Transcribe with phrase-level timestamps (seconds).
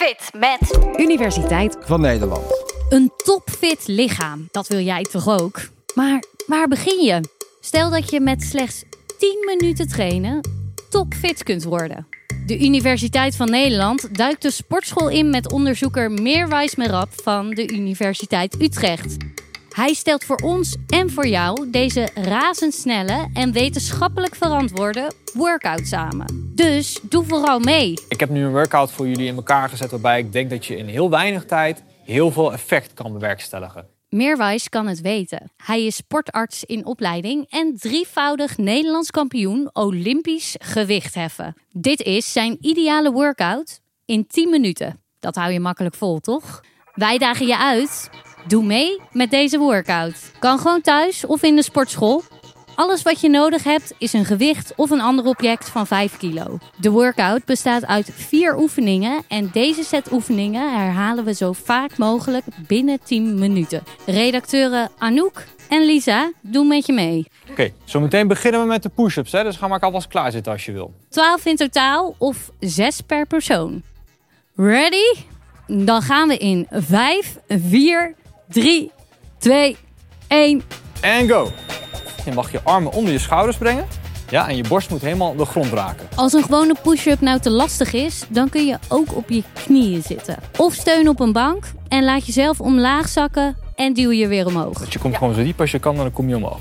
[0.00, 2.42] Fit met Universiteit van Nederland.
[2.88, 4.48] een topfit lichaam.
[4.50, 5.60] Dat wil jij toch ook?
[5.94, 7.20] Maar waar begin je?
[7.60, 8.82] Stel dat je met slechts
[9.18, 10.40] 10 minuten trainen
[10.90, 12.06] topfit kunt worden.
[12.46, 18.62] De Universiteit van Nederland duikt de sportschool in met onderzoeker Meerwijs Merab van de Universiteit
[18.62, 19.16] Utrecht.
[19.74, 26.52] Hij stelt voor ons en voor jou deze razendsnelle en wetenschappelijk verantwoorde workout samen.
[26.54, 27.94] Dus doe vooral mee.
[28.08, 30.76] Ik heb nu een workout voor jullie in elkaar gezet waarbij ik denk dat je
[30.76, 33.86] in heel weinig tijd heel veel effect kan bewerkstelligen.
[34.08, 35.52] Meerwijs kan het weten.
[35.56, 41.54] Hij is sportarts in opleiding en drievoudig Nederlands kampioen Olympisch gewichtheffen.
[41.72, 45.00] Dit is zijn ideale workout in 10 minuten.
[45.20, 46.60] Dat hou je makkelijk vol, toch?
[46.94, 48.10] Wij dagen je uit.
[48.46, 50.32] Doe mee met deze workout.
[50.38, 52.22] Kan gewoon thuis of in de sportschool.
[52.74, 56.58] Alles wat je nodig hebt is een gewicht of een ander object van 5 kilo.
[56.76, 62.44] De workout bestaat uit vier oefeningen en deze set oefeningen herhalen we zo vaak mogelijk
[62.66, 63.82] binnen 10 minuten.
[64.06, 67.26] Redacteuren Anouk en Lisa doen met je mee.
[67.50, 69.32] Oké, zometeen beginnen we met de push-ups.
[69.32, 69.42] Hè?
[69.42, 70.94] Dus ga maar alvast klaarzitten als je wil.
[71.08, 73.82] 12 in totaal of 6 per persoon.
[74.54, 75.20] Ready?
[75.66, 78.14] Dan gaan we in 5, 4,
[78.50, 78.90] 3,
[79.38, 79.76] 2,
[80.28, 80.62] 1.
[81.00, 81.50] En go!
[82.24, 83.86] Je mag je armen onder je schouders brengen.
[84.30, 86.08] Ja, en je borst moet helemaal de grond raken.
[86.14, 90.02] Als een gewone push-up nou te lastig is, dan kun je ook op je knieën
[90.02, 90.36] zitten.
[90.56, 94.78] Of steun op een bank en laat jezelf omlaag zakken en duw je weer omhoog.
[94.78, 96.60] Dus je komt gewoon zo diep als je kan en dan kom je omhoog.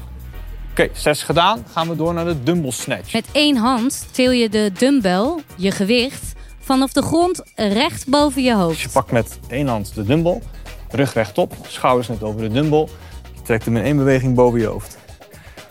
[0.72, 1.66] Oké, zes gedaan.
[1.72, 3.14] Gaan we door naar de dumbbell snatch.
[3.14, 8.50] Met één hand til je de dumbbell, je gewicht, vanaf de grond recht boven je
[8.52, 8.80] Dus hoofd.
[8.82, 10.42] je pakt met één hand de dumbbell,
[10.90, 12.88] rug rechtop, schouders net over de dumbbell.
[13.36, 14.98] Je trekt hem in één beweging boven je hoofd.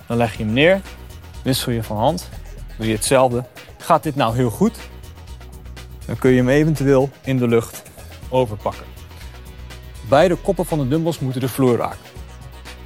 [0.07, 0.81] Dan leg je hem neer,
[1.43, 2.29] wissel je van hand,
[2.77, 3.45] doe je hetzelfde.
[3.79, 4.77] Gaat dit nou heel goed?
[6.07, 7.83] Dan kun je hem eventueel in de lucht
[8.29, 8.87] overpakken.
[10.09, 11.99] Beide koppen van de dumbbells moeten de vloer raken.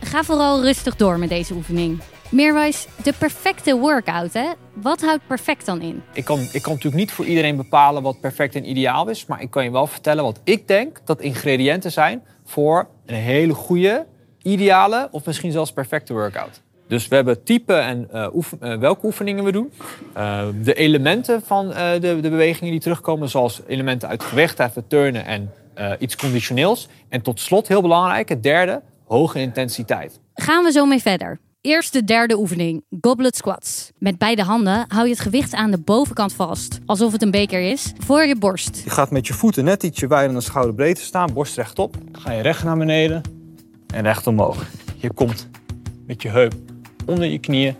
[0.00, 2.00] Ga vooral rustig door met deze oefening.
[2.32, 4.50] Meerwijs, de perfecte workout, hè?
[4.74, 6.02] Wat houdt perfect dan in?
[6.12, 9.42] Ik kan, ik kan natuurlijk niet voor iedereen bepalen wat perfect en ideaal is, maar
[9.42, 14.06] ik kan je wel vertellen wat ik denk dat ingrediënten zijn voor een hele goede,
[14.42, 16.62] ideale of misschien zelfs perfecte workout.
[16.88, 19.72] Dus we hebben type en eh, oefen- eh, welke oefeningen we doen.
[20.14, 25.50] Eh, de elementen van de, de bewegingen die terugkomen, zoals elementen uit gewichtheffen, turnen en
[25.98, 26.88] iets conditioneels.
[27.08, 30.20] En tot slot, heel belangrijk, het derde, hoge intensiteit.
[30.34, 31.38] Gaan we zo mee verder.
[31.62, 33.90] Eerst de derde oefening, goblet squats.
[33.98, 37.60] Met beide handen hou je het gewicht aan de bovenkant vast, alsof het een beker
[37.70, 38.80] is, voor je borst.
[38.84, 41.96] Je gaat met je voeten net ietsje wijder dan schouderbreedte staan, borst rechtop.
[42.12, 43.22] Dan ga je recht naar beneden
[43.94, 44.66] en recht omhoog.
[44.96, 45.48] Je komt
[46.06, 46.54] met je heup
[47.06, 47.74] onder je knieën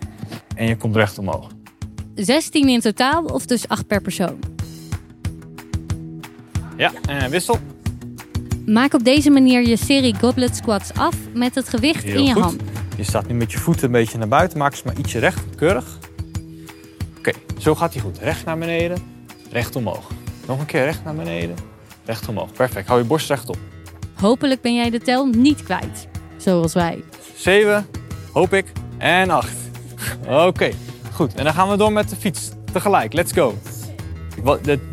[0.56, 1.50] en je komt recht omhoog.
[2.15, 4.38] 16 in totaal of dus 8 per persoon.
[6.76, 7.59] Ja, en wissel.
[8.66, 12.32] Maak op deze manier je serie goblet squats af met het gewicht Heel in je
[12.32, 12.42] goed.
[12.42, 12.72] hand.
[13.02, 14.58] Je staat nu met je voeten een beetje naar buiten.
[14.58, 15.98] Maak ze maar ietsje recht, keurig.
[17.18, 18.18] Oké, zo gaat hij goed.
[18.18, 18.98] Recht naar beneden,
[19.50, 20.10] recht omhoog.
[20.46, 21.56] Nog een keer recht naar beneden,
[22.04, 22.52] recht omhoog.
[22.52, 22.86] Perfect.
[22.86, 23.56] Hou je borst rechtop.
[24.14, 27.04] Hopelijk ben jij de tel niet kwijt, zoals wij.
[27.34, 27.86] 7,
[28.32, 28.72] hoop ik.
[28.98, 29.52] En 8.
[30.28, 30.70] Oké,
[31.12, 31.34] goed.
[31.34, 32.50] En dan gaan we door met de fiets.
[32.72, 33.54] Tegelijk, let's go.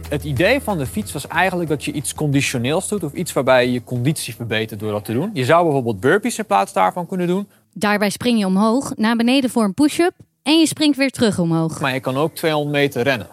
[0.10, 3.04] Het idee van de fiets was eigenlijk dat je iets conditioneels doet...
[3.04, 5.30] of iets waarbij je je conditie verbetert door dat te doen.
[5.34, 7.48] Je zou bijvoorbeeld burpees in plaats daarvan kunnen doen.
[7.74, 10.14] Daarbij spring je omhoog, naar beneden voor een push-up
[10.44, 11.80] en je springt weer terug omhoog.
[11.80, 13.28] Maar je kan ook 200 meter rennen.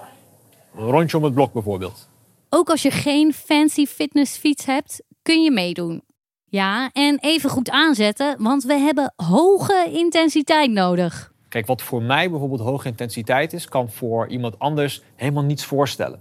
[0.77, 2.09] Een rondje om het blok bijvoorbeeld.
[2.49, 6.03] Ook als je geen fancy fitnessfiets hebt, kun je meedoen.
[6.45, 11.33] Ja, en even goed aanzetten, want we hebben hoge intensiteit nodig.
[11.49, 13.69] Kijk, wat voor mij bijvoorbeeld hoge intensiteit is...
[13.69, 16.21] kan voor iemand anders helemaal niets voorstellen.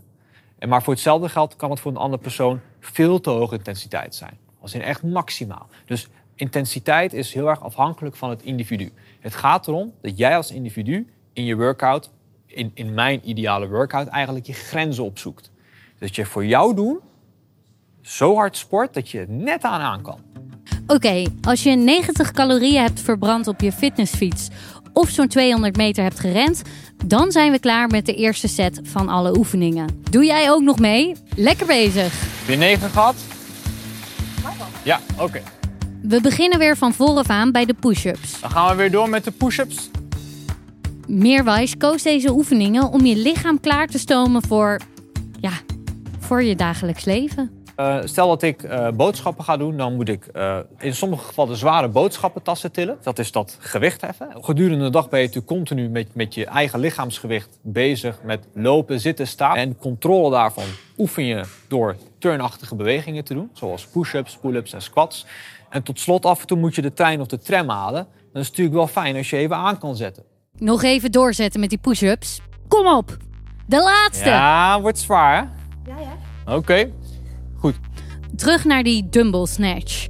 [0.60, 2.60] En maar voor hetzelfde geld kan het voor een andere persoon...
[2.80, 4.38] veel te hoge intensiteit zijn.
[4.62, 5.68] Als in echt maximaal.
[5.86, 8.92] Dus intensiteit is heel erg afhankelijk van het individu.
[9.20, 12.12] Het gaat erom dat jij als individu in je workout...
[12.46, 15.52] in, in mijn ideale workout eigenlijk je grenzen opzoekt.
[16.00, 17.00] Dat je voor jou doen
[18.02, 20.20] zo hard sport dat je het net aan aan kan.
[20.88, 24.50] Oké, als je 90 calorieën hebt verbrand op je fitnessfiets
[24.94, 26.62] of zo'n 200 meter hebt gerend,
[27.06, 30.02] dan zijn we klaar met de eerste set van alle oefeningen.
[30.10, 31.16] Doe jij ook nog mee?
[31.36, 32.14] Lekker bezig!
[32.46, 33.16] Weer 9 gehad?
[34.84, 35.42] Ja, oké.
[36.08, 38.42] We beginnen weer van vooraf aan bij de push-ups.
[38.42, 39.90] Dan gaan we weer door met de push-ups.
[41.08, 44.80] Meerwijs koos deze oefeningen om je lichaam klaar te stomen voor,
[45.40, 45.52] ja,
[46.20, 47.64] voor je dagelijks leven.
[47.80, 51.58] Uh, stel dat ik uh, boodschappen ga doen, dan moet ik uh, in sommige gevallen
[51.58, 52.98] zware boodschappentassen tillen.
[53.04, 54.28] Dat is dat gewicht heffen.
[54.42, 59.00] Gedurende de dag ben je natuurlijk continu met, met je eigen lichaamsgewicht bezig met lopen,
[59.00, 59.56] zitten, staan.
[59.56, 60.64] En controle daarvan
[60.98, 65.26] oefen je door turnachtige bewegingen te doen, zoals push-ups, pull-ups en squats.
[65.76, 68.04] En tot slot, af en toe moet je de trein of de tram halen.
[68.04, 70.24] Dan is het natuurlijk wel fijn als je even aan kan zetten.
[70.58, 72.40] Nog even doorzetten met die push-ups.
[72.68, 73.18] Kom op,
[73.68, 74.30] de laatste.
[74.30, 75.42] Ja, wordt zwaar hè?
[75.92, 76.54] Ja, ja.
[76.56, 76.92] Oké,
[77.58, 77.76] goed.
[78.36, 80.08] Terug naar die dumbbell snatch.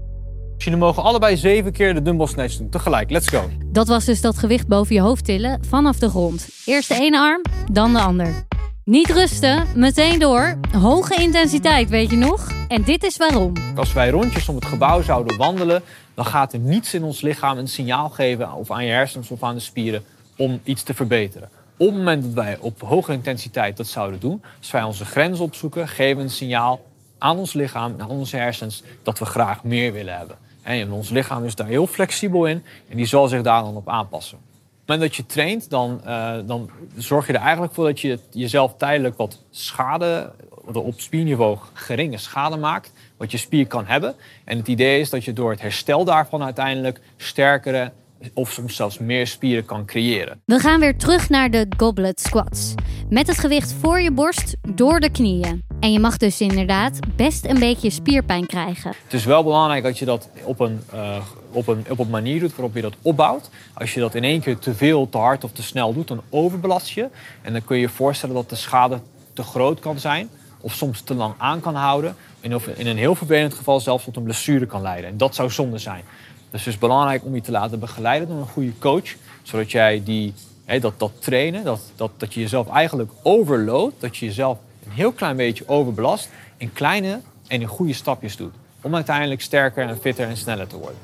[0.58, 3.10] Jullie mogen allebei zeven keer de dumbbell snatch doen, tegelijk.
[3.10, 3.50] Let's go.
[3.66, 6.50] Dat was dus dat gewicht boven je hoofd tillen vanaf de grond.
[6.66, 7.42] Eerst de ene arm,
[7.72, 8.46] dan de ander.
[8.84, 10.60] Niet rusten, meteen door.
[10.72, 12.55] Hoge intensiteit, weet je nog?
[12.68, 13.54] En dit is waarom.
[13.76, 15.82] Als wij rondjes om het gebouw zouden wandelen,
[16.14, 19.44] dan gaat er niets in ons lichaam een signaal geven, of aan je hersens of
[19.44, 20.04] aan de spieren,
[20.38, 21.50] om iets te verbeteren.
[21.78, 25.40] Op het moment dat wij op hoge intensiteit dat zouden doen, als wij onze grens
[25.40, 26.86] opzoeken, geven we een signaal
[27.18, 30.38] aan ons lichaam, aan onze hersens, dat we graag meer willen hebben.
[30.62, 33.90] En ons lichaam is daar heel flexibel in en die zal zich daar dan op
[33.90, 34.38] aanpassen.
[34.38, 38.00] Op het moment dat je traint, dan, uh, dan zorg je er eigenlijk voor dat
[38.00, 40.32] je jezelf tijdelijk wat schade,
[40.74, 44.16] op spierniveau geringe schade maakt, wat je spier kan hebben.
[44.44, 47.92] En het idee is dat je door het herstel daarvan uiteindelijk sterkere
[48.34, 50.42] of soms zelfs meer spieren kan creëren.
[50.46, 52.74] We gaan weer terug naar de goblet squats.
[53.10, 55.64] Met het gewicht voor je borst door de knieën.
[55.80, 58.94] En je mag dus inderdaad best een beetje spierpijn krijgen.
[59.04, 61.18] Het is wel belangrijk dat je dat op een, uh,
[61.52, 63.50] op een, op een manier doet waarop je dat opbouwt.
[63.74, 66.22] Als je dat in één keer te veel, te hard of te snel doet, dan
[66.30, 67.10] overbelast je.
[67.42, 69.00] En dan kun je je voorstellen dat de schade
[69.34, 70.30] te groot kan zijn.
[70.66, 72.16] Of soms te lang aan kan houden.
[72.42, 75.10] En of in een heel vervelend geval zelfs tot een blessure kan leiden.
[75.10, 76.04] En dat zou zonde zijn.
[76.52, 79.16] Dus het is belangrijk om je te laten begeleiden door een goede coach.
[79.44, 80.34] Zodat jij die,
[80.80, 83.94] dat, dat trainen, dat, dat, dat je jezelf eigenlijk overload.
[84.00, 86.30] Dat je jezelf een heel klein beetje overbelast.
[86.58, 88.54] In kleine en in goede stapjes doet.
[88.82, 91.00] Om uiteindelijk sterker en fitter en sneller te worden.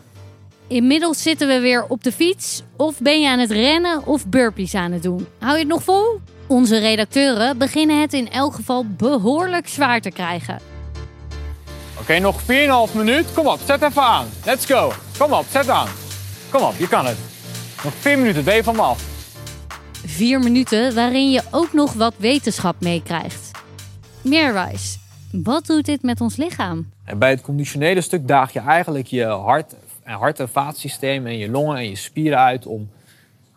[0.67, 2.63] Inmiddels zitten we weer op de fiets.
[2.75, 5.27] Of ben je aan het rennen of burpees aan het doen.
[5.39, 6.21] Hou je het nog vol?
[6.51, 10.59] Onze redacteuren beginnen het in elk geval behoorlijk zwaar te krijgen.
[11.99, 12.47] Oké, nog 4,5
[12.95, 13.33] minuut.
[13.33, 14.27] Kom op, zet even aan.
[14.45, 14.91] Let's go.
[15.17, 15.87] Kom op, zet aan.
[16.49, 17.17] Kom op, je kan het.
[17.83, 19.03] Nog 4 minuten, ben je van me af.
[20.05, 23.51] Vier minuten waarin je ook nog wat wetenschap meekrijgt.
[24.21, 24.99] Meerwijs,
[25.31, 26.89] wat doet dit met ons lichaam?
[27.05, 29.73] En bij het conditionele stuk daag je eigenlijk je hart,
[30.03, 32.89] hart- en vaatsysteem en je longen en je spieren uit om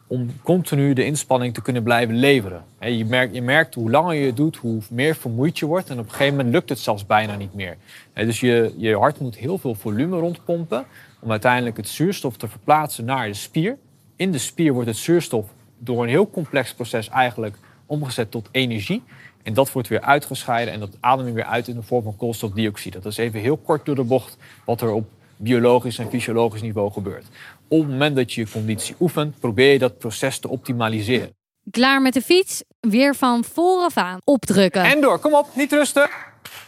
[0.07, 2.65] om continu de inspanning te kunnen blijven leveren.
[2.81, 5.91] Je merkt, je merkt hoe langer je het doet, hoe meer vermoeid je wordt.
[5.91, 7.77] En op een gegeven moment lukt het zelfs bijna niet meer.
[8.15, 10.85] Dus je, je hart moet heel veel volume rondpompen
[11.21, 13.77] om uiteindelijk het zuurstof te verplaatsen naar de spier.
[14.17, 15.47] In de spier wordt het zuurstof
[15.79, 19.03] door een heel complex proces eigenlijk omgezet tot energie.
[19.43, 22.17] En dat wordt weer uitgescheiden en dat adem je weer uit in de vorm van
[22.17, 22.99] koolstofdioxide.
[22.99, 26.93] Dat is even heel kort door de bocht wat er op biologisch en fysiologisch niveau
[26.93, 27.27] gebeurt.
[27.69, 31.31] Op het moment dat je je conditie oefent, probeer je dat proces te optimaliseren.
[31.71, 34.83] Klaar met de fiets, weer van vooraf aan opdrukken.
[34.83, 36.09] En door, kom op, niet rusten.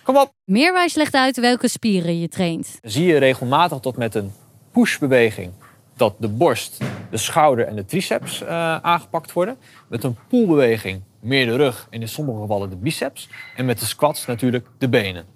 [0.02, 0.32] Kom op.
[0.44, 2.78] Meerwijs legt uit welke spieren je traint.
[2.82, 4.32] Zie je regelmatig dat met een
[4.72, 5.52] pushbeweging
[5.96, 6.78] dat de borst,
[7.10, 9.56] de schouder en de triceps uh, aangepakt worden.
[9.88, 13.28] Met een pullbeweging meer de rug en in sommige gevallen de biceps.
[13.56, 15.35] En met de squats natuurlijk de benen.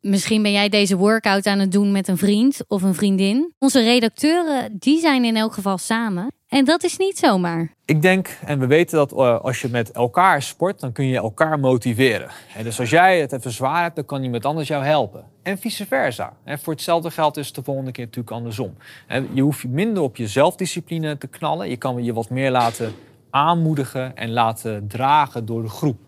[0.00, 3.52] Misschien ben jij deze workout aan het doen met een vriend of een vriendin.
[3.58, 6.32] Onze redacteuren, die zijn in elk geval samen.
[6.48, 7.74] En dat is niet zomaar.
[7.84, 11.16] Ik denk, en we weten dat uh, als je met elkaar sport, dan kun je
[11.16, 12.30] elkaar motiveren.
[12.56, 15.24] En dus als jij het even zwaar hebt, dan kan iemand anders jou helpen.
[15.42, 16.36] En vice versa.
[16.44, 18.76] En voor hetzelfde geld is het de volgende keer natuurlijk andersom.
[19.06, 21.70] En je hoeft minder op je zelfdiscipline te knallen.
[21.70, 22.94] Je kan je wat meer laten
[23.30, 25.98] aanmoedigen en laten dragen door de groep.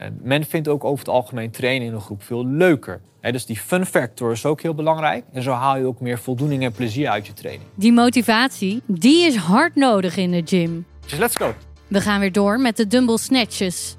[0.00, 3.00] En men vindt ook over het algemeen trainen in een groep veel leuker.
[3.20, 5.24] dus die fun factor is ook heel belangrijk.
[5.32, 7.68] En zo haal je ook meer voldoening en plezier uit je training.
[7.74, 10.86] Die motivatie, die is hard nodig in de gym.
[11.06, 11.54] Dus let's go.
[11.88, 13.96] We gaan weer door met de dumbbell snatches.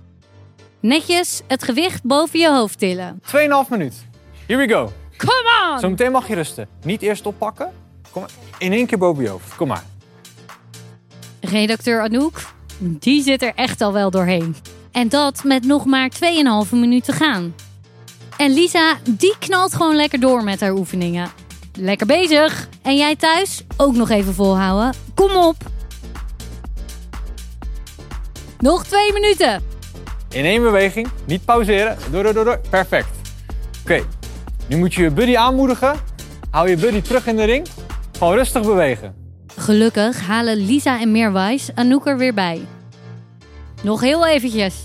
[0.79, 3.21] Netjes het gewicht boven je hoofd tillen.
[3.21, 4.05] 2,5 minuut.
[4.47, 4.91] Here we go.
[5.17, 5.79] Come on!
[5.79, 6.67] Zometeen mag je rusten.
[6.83, 7.71] Niet eerst oppakken.
[8.11, 8.25] Kom.
[8.57, 9.55] In één keer boven je hoofd.
[9.55, 9.83] Kom maar.
[11.41, 14.55] Redacteur Anouk, die zit er echt al wel doorheen.
[14.91, 16.09] En dat met nog maar
[16.65, 17.55] 2,5 minuten gaan.
[18.37, 21.29] En Lisa, die knalt gewoon lekker door met haar oefeningen.
[21.79, 22.69] Lekker bezig!
[22.81, 24.93] En jij thuis ook nog even volhouden.
[25.13, 25.55] Kom op!
[28.59, 29.63] Nog twee minuten.
[30.29, 31.97] In één beweging, niet pauzeren.
[32.11, 32.59] Door, door, door, door.
[32.69, 33.07] Perfect.
[33.81, 34.03] Oké,
[34.67, 35.95] nu moet je je buddy aanmoedigen.
[36.49, 37.67] Hou je buddy terug in de ring.
[38.17, 39.15] Gewoon rustig bewegen.
[39.55, 42.61] Gelukkig halen Lisa en Meerwijs Anouk er weer bij.
[43.81, 44.75] Nog heel eventjes.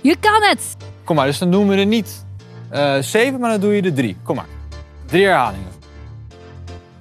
[0.00, 0.76] Je kan het!
[1.04, 2.24] Kom maar, dus dan doen we het niet
[2.70, 4.16] eh, zeven, maar dan doe je er drie.
[4.22, 4.48] Kom maar.
[5.06, 5.72] Drie herhalingen.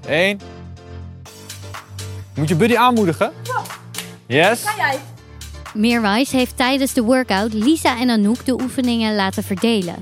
[0.07, 0.39] Eén.
[2.35, 3.31] Moet je buddy aanmoedigen?
[4.27, 4.51] Ja.
[4.51, 4.63] Yes.
[5.73, 9.95] Meerwijs heeft tijdens de workout Lisa en Anouk de oefeningen laten verdelen.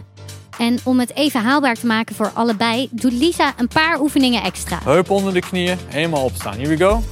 [0.58, 4.79] En om het even haalbaar te maken voor allebei, doet Lisa een paar oefeningen extra.
[4.84, 6.53] Heup onder de knieën, helemaal opstaan.
[6.53, 7.03] Here we go.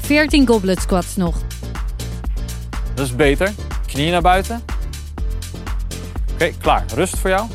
[0.00, 1.36] 14 goblet squats nog.
[2.94, 3.52] Dat is beter.
[3.86, 4.62] Knieën naar buiten.
[6.32, 6.84] Oké, klaar.
[6.94, 7.48] Rust voor jou.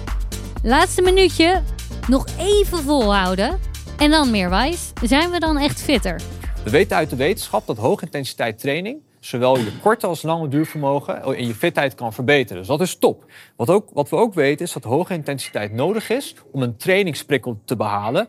[0.63, 1.61] Laatste minuutje.
[2.07, 3.59] Nog even volhouden.
[3.97, 4.91] En dan Meerwijs.
[5.03, 6.21] Zijn we dan echt fitter?
[6.63, 11.47] We weten uit de wetenschap dat hoogintensiteit training zowel je korte als lange duurvermogen en
[11.47, 12.57] je fitheid kan verbeteren.
[12.57, 13.25] Dus dat is top.
[13.55, 17.59] Wat, ook, wat we ook weten is dat hoge intensiteit nodig is om een trainingsprikkel
[17.65, 18.27] te behalen.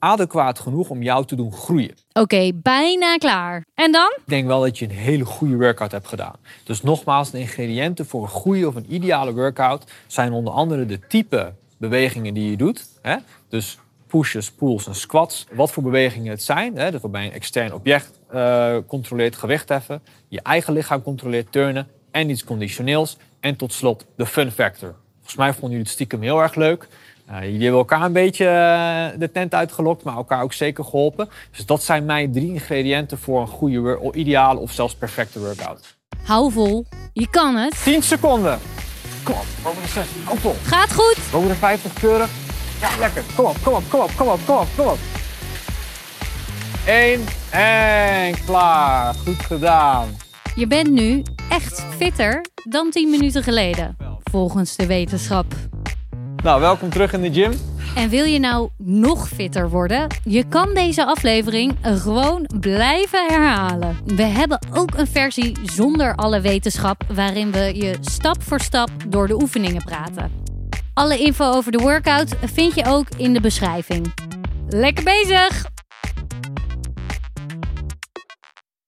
[0.00, 1.94] Adequaat genoeg om jou te doen groeien.
[2.12, 3.64] Oké, bijna klaar.
[3.74, 4.12] En dan?
[4.16, 6.36] Ik denk wel dat je een hele goede workout hebt gedaan.
[6.64, 11.06] Dus nogmaals, de ingrediënten voor een goede of een ideale workout zijn onder andere de
[11.06, 12.88] type bewegingen die je doet.
[13.02, 13.16] Hè?
[13.48, 15.46] Dus pushes, pulls en squats.
[15.52, 16.76] Wat voor bewegingen het zijn.
[16.76, 16.90] Hè?
[16.90, 20.02] Dat waarbij een extern object uh, controleert, gewicht heffen.
[20.28, 21.88] Je eigen lichaam controleert, turnen.
[22.10, 23.16] En iets conditioneels.
[23.40, 24.94] En tot slot de fun factor.
[25.16, 26.88] Volgens mij vonden jullie het stiekem heel erg leuk.
[27.30, 31.28] Uh, jullie hebben elkaar een beetje uh, de tent uitgelokt, maar elkaar ook zeker geholpen.
[31.50, 35.96] Dus dat zijn mijn drie ingrediënten voor een goede, ideale of zelfs perfecte workout.
[36.24, 37.82] Hou vol, je kan het.
[37.82, 38.58] 10 seconden.
[39.22, 40.24] Kom op, boven de 60.
[40.24, 40.54] Hou vol.
[40.62, 41.16] Gaat goed.
[41.32, 42.30] Boven de 50 keurig.
[42.80, 43.22] Ja, lekker.
[43.36, 44.98] Kom op, kom op, kom op, kom op, kom op, kom op.
[46.86, 49.14] Eén en klaar.
[49.14, 50.08] Goed gedaan.
[50.54, 53.96] Je bent nu echt fitter dan 10 minuten geleden,
[54.30, 55.46] volgens de wetenschap.
[56.42, 57.52] Nou, welkom terug in de gym.
[57.94, 60.06] En wil je nou nog fitter worden?
[60.24, 63.98] Je kan deze aflevering gewoon blijven herhalen.
[64.04, 69.26] We hebben ook een versie zonder alle wetenschap, waarin we je stap voor stap door
[69.26, 70.32] de oefeningen praten.
[70.94, 74.12] Alle info over de workout vind je ook in de beschrijving.
[74.68, 75.79] Lekker bezig!